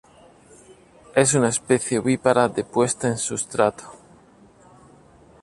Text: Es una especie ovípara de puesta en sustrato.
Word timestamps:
Es 1.13 1.35
una 1.35 1.49
especie 1.49 1.99
ovípara 1.99 2.47
de 2.49 2.63
puesta 2.63 3.07
en 3.07 3.19
sustrato. 3.19 3.83